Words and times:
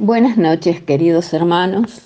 Buenas 0.00 0.36
noches, 0.36 0.80
queridos 0.80 1.34
hermanos. 1.34 2.02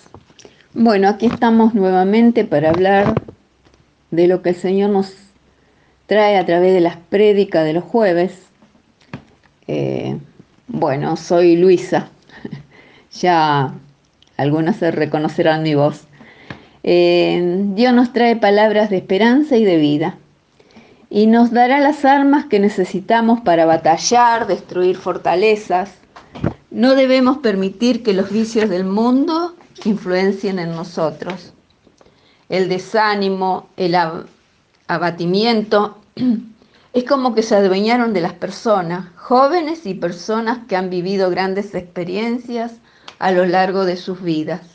Bueno, 0.72 1.08
aquí 1.08 1.26
estamos 1.26 1.74
nuevamente 1.74 2.46
para 2.46 2.70
hablar 2.70 3.20
de 4.10 4.28
lo 4.28 4.40
que 4.40 4.48
el 4.48 4.56
Señor 4.56 4.88
nos 4.88 5.14
trae 6.06 6.38
a 6.38 6.46
través 6.46 6.72
de 6.72 6.80
las 6.80 6.96
prédicas 6.96 7.66
de 7.66 7.74
los 7.74 7.84
jueves. 7.84 8.46
Eh, 9.68 10.16
bueno, 10.68 11.18
soy 11.18 11.56
Luisa. 11.56 12.08
ya 13.12 13.74
algunos 14.38 14.76
se 14.76 14.90
reconocerán 14.90 15.62
mi 15.62 15.74
voz. 15.74 16.06
Eh, 16.84 17.62
Dios 17.74 17.92
nos 17.92 18.14
trae 18.14 18.36
palabras 18.36 18.88
de 18.88 18.96
esperanza 18.96 19.58
y 19.58 19.66
de 19.66 19.76
vida 19.76 20.16
y 21.10 21.26
nos 21.26 21.50
dará 21.50 21.78
las 21.78 22.06
armas 22.06 22.46
que 22.46 22.58
necesitamos 22.58 23.42
para 23.42 23.66
batallar, 23.66 24.46
destruir 24.46 24.96
fortalezas. 24.96 26.01
No 26.72 26.94
debemos 26.94 27.38
permitir 27.38 28.02
que 28.02 28.12
los 28.12 28.30
vicios 28.30 28.68
del 28.68 28.84
mundo 28.84 29.54
influencien 29.84 30.58
en 30.58 30.70
nosotros. 30.70 31.52
El 32.48 32.68
desánimo, 32.68 33.68
el 33.76 33.94
abatimiento, 34.88 35.98
es 36.92 37.04
como 37.04 37.34
que 37.34 37.42
se 37.42 37.54
adueñaron 37.54 38.12
de 38.12 38.22
las 38.22 38.32
personas, 38.32 39.06
jóvenes 39.16 39.86
y 39.86 39.94
personas 39.94 40.66
que 40.66 40.76
han 40.76 40.90
vivido 40.90 41.30
grandes 41.30 41.74
experiencias 41.74 42.72
a 43.18 43.30
lo 43.30 43.44
largo 43.44 43.84
de 43.84 43.96
sus 43.96 44.20
vidas 44.20 44.72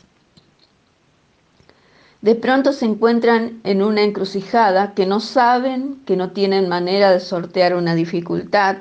de 2.20 2.34
pronto 2.34 2.72
se 2.72 2.84
encuentran 2.84 3.60
en 3.62 3.82
una 3.82 4.02
encrucijada 4.02 4.94
que 4.94 5.06
no 5.06 5.20
saben, 5.20 6.00
que 6.04 6.16
no 6.16 6.32
tienen 6.32 6.68
manera 6.68 7.12
de 7.12 7.20
sortear 7.20 7.76
una 7.76 7.94
dificultad, 7.94 8.78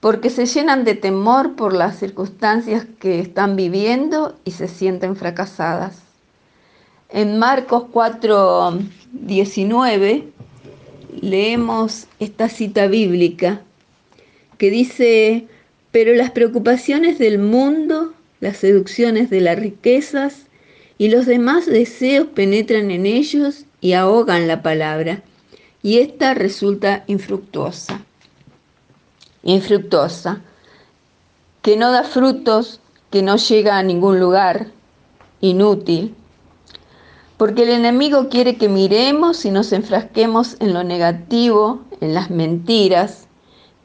porque 0.00 0.30
se 0.30 0.46
llenan 0.46 0.84
de 0.84 0.94
temor 0.94 1.54
por 1.54 1.72
las 1.72 1.98
circunstancias 1.98 2.86
que 2.98 3.20
están 3.20 3.56
viviendo 3.56 4.36
y 4.44 4.50
se 4.52 4.68
sienten 4.68 5.16
fracasadas. 5.16 6.02
En 7.08 7.38
Marcos 7.38 7.84
4, 7.90 8.78
19 9.12 10.28
leemos 11.20 12.06
esta 12.18 12.48
cita 12.48 12.86
bíblica 12.86 13.62
que 14.58 14.70
dice, 14.70 15.46
pero 15.90 16.14
las 16.14 16.30
preocupaciones 16.30 17.18
del 17.18 17.38
mundo, 17.38 18.12
las 18.40 18.58
seducciones 18.58 19.30
de 19.30 19.40
las 19.40 19.58
riquezas 19.58 20.46
y 20.98 21.08
los 21.08 21.26
demás 21.26 21.66
deseos 21.66 22.28
penetran 22.28 22.90
en 22.90 23.06
ellos 23.06 23.64
y 23.80 23.92
ahogan 23.92 24.48
la 24.48 24.62
palabra, 24.62 25.22
y 25.82 25.98
ésta 25.98 26.34
resulta 26.34 27.04
infructuosa. 27.06 28.04
Infructuosa, 29.44 30.40
que 31.62 31.76
no 31.76 31.92
da 31.92 32.02
frutos, 32.02 32.80
que 33.10 33.22
no 33.22 33.36
llega 33.36 33.78
a 33.78 33.82
ningún 33.82 34.18
lugar, 34.18 34.68
inútil, 35.40 36.14
porque 37.36 37.64
el 37.64 37.70
enemigo 37.70 38.28
quiere 38.28 38.56
que 38.56 38.68
miremos 38.68 39.44
y 39.44 39.50
nos 39.50 39.72
enfrasquemos 39.72 40.56
en 40.60 40.72
lo 40.72 40.84
negativo, 40.84 41.80
en 42.00 42.14
las 42.14 42.30
mentiras, 42.30 43.28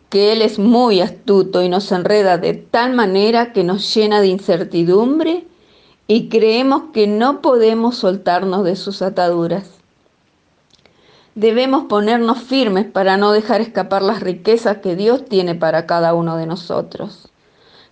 que 0.09 0.31
él 0.31 0.41
es 0.41 0.59
muy 0.59 1.02
astuto 1.02 1.61
y 1.61 1.69
nos 1.69 1.91
enreda 1.91 2.37
de 2.37 2.53
tal 2.53 2.93
manera 2.93 3.53
que 3.53 3.63
nos 3.63 3.93
llena 3.93 4.21
de 4.21 4.27
incertidumbre 4.27 5.45
y 6.07 6.30
creemos 6.30 6.83
que 6.93 7.05
no 7.05 7.41
podemos 7.41 7.97
soltarnos 7.97 8.63
de 8.63 8.75
sus 8.75 9.02
ataduras. 9.02 9.78
Debemos 11.35 11.85
ponernos 11.85 12.41
firmes 12.41 12.85
para 12.85 13.17
no 13.17 13.31
dejar 13.31 13.61
escapar 13.61 14.02
las 14.02 14.19
riquezas 14.19 14.77
que 14.77 14.95
Dios 14.95 15.25
tiene 15.25 15.55
para 15.55 15.86
cada 15.86 16.13
uno 16.13 16.38
de 16.38 16.45
nosotros. 16.45 17.30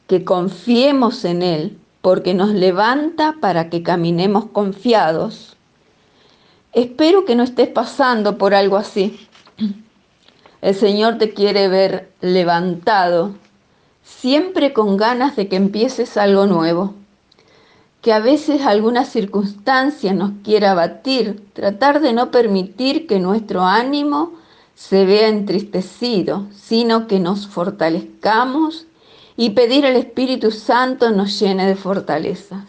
Que 0.08 0.24
confiemos 0.24 1.24
en 1.26 1.44
Él, 1.44 1.78
porque 2.02 2.34
nos 2.34 2.50
levanta 2.50 3.36
para 3.40 3.70
que 3.70 3.84
caminemos 3.84 4.46
confiados. 4.46 5.56
Espero 6.74 7.26
que 7.26 7.36
no 7.36 7.44
estés 7.44 7.70
pasando 7.70 8.38
por 8.38 8.54
algo 8.54 8.78
así. 8.78 9.28
El 10.62 10.76
Señor 10.76 11.18
te 11.18 11.34
quiere 11.34 11.68
ver 11.68 12.12
levantado, 12.22 13.36
siempre 14.04 14.74
con 14.74 14.98
ganas 14.98 15.36
de 15.36 15.48
que 15.48 15.56
empieces 15.56 16.18
algo 16.18 16.46
nuevo 16.48 16.96
que 18.08 18.14
a 18.14 18.20
veces 18.22 18.62
alguna 18.62 19.04
circunstancia 19.04 20.14
nos 20.14 20.32
quiera 20.42 20.72
abatir, 20.72 21.44
tratar 21.52 22.00
de 22.00 22.14
no 22.14 22.32
permitir 22.32 23.06
que 23.06 23.20
nuestro 23.20 23.64
ánimo 23.64 24.32
se 24.76 25.06
vea 25.06 25.28
entristecido, 25.28 26.48
sino 26.56 27.08
que 27.08 27.20
nos 27.20 27.50
fortalezcamos 27.50 28.86
y 29.36 29.50
pedir 29.50 29.86
al 29.86 29.98
Espíritu 29.98 30.52
Santo 30.52 31.12
nos 31.12 31.38
llene 31.38 31.68
de 31.68 31.76
fortalezas. 31.76 32.64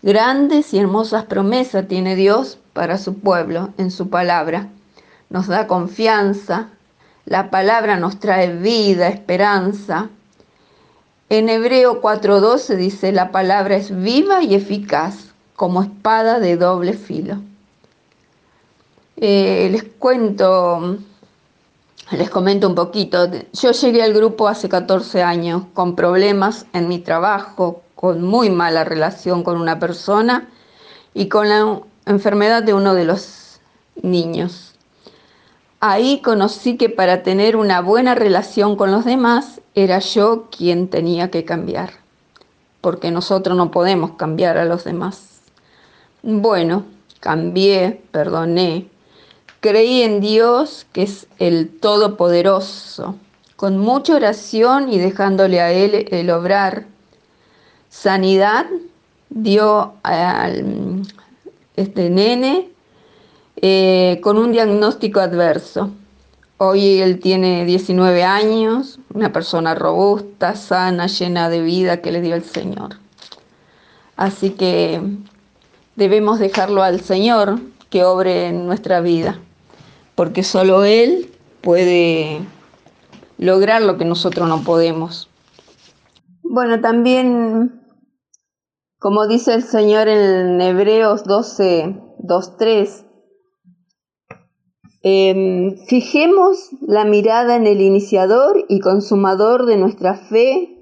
Grandes 0.00 0.72
y 0.72 0.78
hermosas 0.78 1.24
promesas 1.24 1.86
tiene 1.86 2.16
Dios 2.16 2.56
para 2.72 2.96
su 2.96 3.18
pueblo 3.18 3.74
en 3.76 3.90
su 3.90 4.08
palabra. 4.08 4.68
Nos 5.28 5.48
da 5.48 5.66
confianza, 5.66 6.70
la 7.26 7.50
palabra 7.50 7.98
nos 7.98 8.18
trae 8.18 8.56
vida, 8.56 9.08
esperanza, 9.08 10.08
en 11.30 11.48
Hebreo 11.48 12.00
4.12 12.00 12.76
dice, 12.76 13.12
la 13.12 13.30
palabra 13.30 13.76
es 13.76 13.94
viva 13.94 14.42
y 14.42 14.54
eficaz 14.54 15.34
como 15.56 15.82
espada 15.82 16.40
de 16.40 16.56
doble 16.56 16.94
filo. 16.94 17.38
Eh, 19.16 19.68
les 19.72 19.82
cuento, 19.98 20.96
les 22.12 22.30
comento 22.30 22.68
un 22.68 22.74
poquito. 22.74 23.28
Yo 23.52 23.72
llegué 23.72 24.02
al 24.02 24.14
grupo 24.14 24.48
hace 24.48 24.68
14 24.68 25.22
años 25.22 25.64
con 25.74 25.96
problemas 25.96 26.66
en 26.72 26.88
mi 26.88 27.00
trabajo, 27.00 27.82
con 27.94 28.22
muy 28.22 28.48
mala 28.48 28.84
relación 28.84 29.42
con 29.42 29.60
una 29.60 29.80
persona 29.80 30.48
y 31.14 31.28
con 31.28 31.48
la 31.48 31.80
enfermedad 32.06 32.62
de 32.62 32.74
uno 32.74 32.94
de 32.94 33.04
los 33.04 33.60
niños. 34.00 34.74
Ahí 35.80 36.20
conocí 36.22 36.76
que 36.76 36.88
para 36.88 37.22
tener 37.22 37.56
una 37.56 37.80
buena 37.80 38.14
relación 38.14 38.76
con 38.76 38.92
los 38.92 39.04
demás 39.04 39.60
era 39.82 40.00
yo 40.00 40.48
quien 40.50 40.88
tenía 40.88 41.30
que 41.30 41.44
cambiar, 41.44 41.90
porque 42.80 43.10
nosotros 43.10 43.56
no 43.56 43.70
podemos 43.70 44.12
cambiar 44.12 44.58
a 44.58 44.64
los 44.64 44.84
demás. 44.84 45.40
Bueno, 46.22 46.84
cambié, 47.20 48.02
perdoné, 48.10 48.88
creí 49.60 50.02
en 50.02 50.20
Dios 50.20 50.86
que 50.92 51.02
es 51.02 51.26
el 51.38 51.68
Todopoderoso, 51.78 53.14
con 53.56 53.78
mucha 53.78 54.16
oración 54.16 54.92
y 54.92 54.98
dejándole 54.98 55.60
a 55.60 55.72
Él 55.72 56.06
el 56.10 56.30
obrar. 56.30 56.86
Sanidad 57.88 58.66
dio 59.30 59.94
a 60.02 60.50
este 61.76 62.10
nene 62.10 62.68
eh, 63.56 64.20
con 64.22 64.38
un 64.38 64.52
diagnóstico 64.52 65.20
adverso. 65.20 65.90
Hoy 66.60 67.00
él 67.00 67.20
tiene 67.20 67.64
19 67.64 68.24
años, 68.24 68.98
una 69.14 69.32
persona 69.32 69.76
robusta, 69.76 70.56
sana, 70.56 71.06
llena 71.06 71.48
de 71.48 71.62
vida 71.62 72.02
que 72.02 72.10
le 72.10 72.20
dio 72.20 72.34
el 72.34 72.42
Señor. 72.42 72.96
Así 74.16 74.50
que 74.50 75.00
debemos 75.94 76.40
dejarlo 76.40 76.82
al 76.82 77.00
Señor 77.00 77.60
que 77.90 78.02
obre 78.04 78.48
en 78.48 78.66
nuestra 78.66 79.00
vida, 79.00 79.38
porque 80.16 80.42
solo 80.42 80.82
Él 80.82 81.32
puede 81.60 82.40
lograr 83.38 83.82
lo 83.82 83.96
que 83.96 84.04
nosotros 84.04 84.48
no 84.48 84.64
podemos. 84.64 85.28
Bueno, 86.42 86.80
también, 86.80 87.82
como 88.98 89.28
dice 89.28 89.54
el 89.54 89.62
Señor 89.62 90.08
en 90.08 90.60
Hebreos 90.60 91.22
12, 91.22 92.00
2, 92.18 92.56
3, 92.56 93.04
Em, 95.02 95.76
fijemos 95.86 96.70
la 96.80 97.04
mirada 97.04 97.54
en 97.54 97.68
el 97.68 97.80
iniciador 97.80 98.64
y 98.68 98.80
consumador 98.80 99.66
de 99.66 99.76
nuestra 99.76 100.14
fe, 100.14 100.74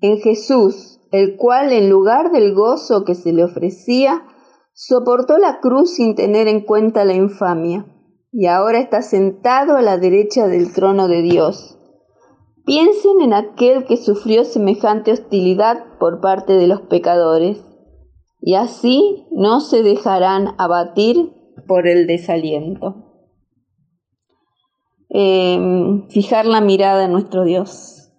en 0.00 0.18
Jesús, 0.18 1.00
el 1.12 1.36
cual 1.36 1.72
en 1.72 1.88
lugar 1.88 2.32
del 2.32 2.52
gozo 2.54 3.04
que 3.04 3.14
se 3.14 3.32
le 3.32 3.44
ofrecía, 3.44 4.24
soportó 4.72 5.38
la 5.38 5.60
cruz 5.60 5.94
sin 5.94 6.14
tener 6.14 6.48
en 6.48 6.60
cuenta 6.60 7.04
la 7.04 7.14
infamia, 7.14 7.86
y 8.32 8.46
ahora 8.46 8.80
está 8.80 9.02
sentado 9.02 9.76
a 9.76 9.82
la 9.82 9.98
derecha 9.98 10.48
del 10.48 10.72
trono 10.72 11.06
de 11.08 11.22
Dios. 11.22 11.78
Piensen 12.64 13.20
en 13.20 13.32
aquel 13.32 13.86
que 13.86 13.96
sufrió 13.96 14.44
semejante 14.44 15.12
hostilidad 15.12 15.84
por 15.98 16.20
parte 16.20 16.54
de 16.54 16.66
los 16.66 16.82
pecadores, 16.82 17.64
y 18.40 18.54
así 18.54 19.26
no 19.30 19.60
se 19.60 19.82
dejarán 19.82 20.54
abatir 20.58 21.32
por 21.66 21.86
el 21.86 22.06
desaliento. 22.06 23.07
Em, 25.10 26.06
fijar 26.08 26.44
la 26.44 26.60
mirada 26.60 27.04
en 27.04 27.12
nuestro 27.12 27.44
Dios. 27.44 28.12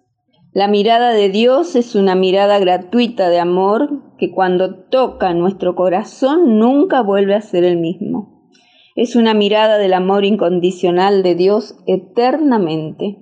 La 0.52 0.66
mirada 0.66 1.12
de 1.12 1.28
Dios 1.28 1.76
es 1.76 1.94
una 1.94 2.16
mirada 2.16 2.58
gratuita 2.58 3.28
de 3.28 3.38
amor 3.38 4.16
que 4.18 4.32
cuando 4.32 4.74
toca 4.86 5.32
nuestro 5.32 5.76
corazón 5.76 6.58
nunca 6.58 7.02
vuelve 7.02 7.36
a 7.36 7.40
ser 7.40 7.62
el 7.62 7.76
mismo. 7.76 8.50
Es 8.96 9.14
una 9.14 9.34
mirada 9.34 9.78
del 9.78 9.92
amor 9.92 10.24
incondicional 10.24 11.22
de 11.22 11.36
Dios 11.36 11.76
eternamente. 11.86 13.18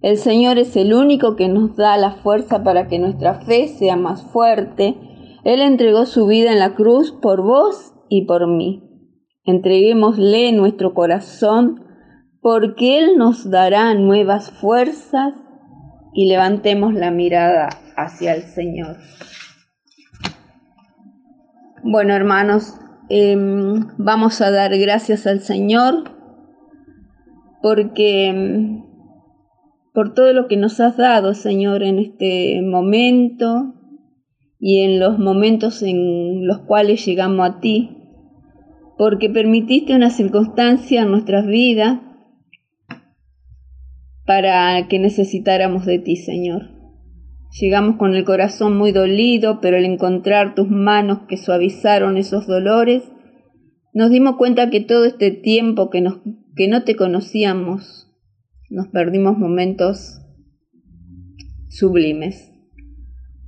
El 0.00 0.16
Señor 0.16 0.58
es 0.58 0.76
el 0.76 0.94
único 0.94 1.34
que 1.34 1.48
nos 1.48 1.74
da 1.74 1.96
la 1.96 2.12
fuerza 2.12 2.62
para 2.62 2.86
que 2.86 3.00
nuestra 3.00 3.40
fe 3.40 3.66
sea 3.66 3.96
más 3.96 4.22
fuerte. 4.22 4.94
Él 5.42 5.60
entregó 5.60 6.06
su 6.06 6.26
vida 6.26 6.52
en 6.52 6.60
la 6.60 6.76
cruz 6.76 7.10
por 7.10 7.42
vos 7.42 7.94
y 8.08 8.26
por 8.26 8.46
mí. 8.46 8.84
Entreguémosle 9.44 10.52
nuestro 10.52 10.94
corazón 10.94 11.85
porque 12.46 13.00
Él 13.00 13.16
nos 13.16 13.50
dará 13.50 13.92
nuevas 13.94 14.52
fuerzas 14.52 15.34
y 16.14 16.28
levantemos 16.28 16.94
la 16.94 17.10
mirada 17.10 17.70
hacia 17.96 18.36
el 18.36 18.42
Señor. 18.42 18.98
Bueno, 21.82 22.14
hermanos, 22.14 22.78
em, 23.08 23.88
vamos 23.98 24.40
a 24.42 24.52
dar 24.52 24.78
gracias 24.78 25.26
al 25.26 25.40
Señor 25.40 26.04
porque 27.62 28.28
em, 28.28 28.84
por 29.92 30.14
todo 30.14 30.32
lo 30.32 30.46
que 30.46 30.56
nos 30.56 30.78
has 30.78 30.96
dado, 30.96 31.34
Señor, 31.34 31.82
en 31.82 31.98
este 31.98 32.62
momento 32.62 33.74
y 34.60 34.82
en 34.82 35.00
los 35.00 35.18
momentos 35.18 35.82
en 35.82 36.46
los 36.46 36.60
cuales 36.60 37.04
llegamos 37.04 37.50
a 37.50 37.58
ti, 37.58 38.04
porque 38.96 39.30
permitiste 39.30 39.96
una 39.96 40.10
circunstancia 40.10 41.02
en 41.02 41.10
nuestras 41.10 41.44
vidas 41.44 42.05
para 44.26 44.86
que 44.88 44.98
necesitáramos 44.98 45.86
de 45.86 45.98
ti, 46.00 46.16
Señor. 46.16 46.70
Llegamos 47.60 47.96
con 47.96 48.14
el 48.14 48.24
corazón 48.24 48.76
muy 48.76 48.92
dolido, 48.92 49.60
pero 49.60 49.76
al 49.76 49.84
encontrar 49.84 50.54
tus 50.54 50.68
manos 50.68 51.20
que 51.28 51.36
suavizaron 51.36 52.16
esos 52.16 52.46
dolores, 52.46 53.04
nos 53.94 54.10
dimos 54.10 54.36
cuenta 54.36 54.68
que 54.68 54.80
todo 54.80 55.06
este 55.06 55.30
tiempo 55.30 55.88
que, 55.88 56.02
no 56.02 56.84
te 56.84 56.96
conocíamos, 56.96 58.12
nos 58.68 58.88
perdimos 58.88 59.38
momentos 59.38 60.20
sublimes. 61.68 62.52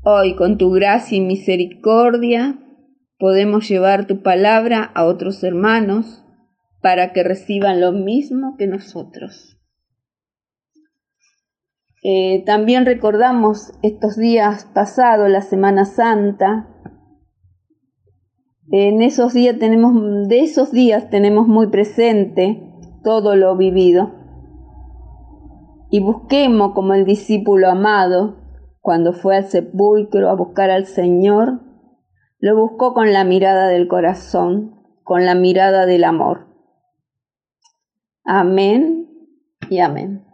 Hoy, 0.02 0.36
con 0.36 0.56
tu 0.56 0.70
gracia 0.70 1.19
y 1.19 1.20
misericordia, 1.20 2.58
podemos 3.19 3.69
llevar 3.69 4.06
tu 4.06 4.22
palabra 4.22 4.84
a 4.94 5.04
otros 5.04 5.42
hermanos 5.42 6.25
para 6.80 7.12
que 7.12 7.25
reciban 7.25 7.80
lo 7.80 7.92
mismo 7.92 8.56
que 8.56 8.69
nosotros. 8.69 9.57
Eh, 12.10 12.43
también 12.46 12.87
recordamos 12.87 13.75
estos 13.82 14.16
días 14.16 14.64
pasados, 14.72 15.28
la 15.28 15.43
Semana 15.43 15.84
Santa. 15.84 16.66
En 18.70 19.02
esos 19.02 19.34
días 19.34 19.58
tenemos, 19.58 20.26
de 20.26 20.40
esos 20.40 20.72
días 20.72 21.10
tenemos 21.10 21.49
muy 21.49 21.66
presente 21.66 22.62
todo 23.05 23.37
lo 23.37 23.58
vivido. 23.58 24.14
Y 25.90 26.00
busquemos 26.00 26.72
como 26.72 26.94
el 26.94 27.05
discípulo 27.05 27.69
amado, 27.69 28.38
cuando 28.81 29.12
fue 29.12 29.37
al 29.37 29.44
sepulcro 29.44 30.31
a 30.31 30.34
buscar 30.34 30.70
al 30.70 30.87
Señor, 30.87 31.61
lo 32.38 32.56
buscó 32.56 32.94
con 32.94 33.12
la 33.12 33.25
mirada 33.25 33.66
del 33.66 33.87
corazón, 33.87 34.82
con 35.04 35.26
la 35.26 35.34
mirada 35.34 35.84
del 35.84 36.04
amor. 36.04 36.46
Amén 38.25 39.11
y 39.69 39.81
amén. 39.81 40.27